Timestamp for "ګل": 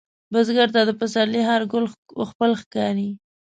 1.71-1.85